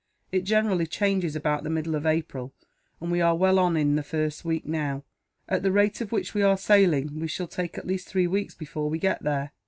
It 0.31 0.45
generally 0.45 0.87
changes 0.87 1.35
about 1.35 1.61
the 1.63 1.69
middle 1.69 1.93
of 1.93 2.07
April, 2.07 2.55
and 2.99 3.11
we 3.11 3.21
are 3.21 3.35
well 3.37 3.59
on 3.59 3.77
in 3.77 3.95
the 3.95 4.01
first 4.01 4.43
week, 4.43 4.65
now. 4.65 5.03
At 5.47 5.61
the 5.61 5.71
rate 5.71 6.01
at 6.01 6.11
which 6.11 6.33
we 6.33 6.41
are 6.41 6.57
sailing, 6.57 7.19
we 7.19 7.27
shall 7.27 7.45
take 7.47 7.77
at 7.77 7.85
least 7.85 8.07
three 8.07 8.25
weeks 8.25 8.55
before 8.55 8.89
we 8.89 8.97
get 8.97 9.21
there. 9.21 9.51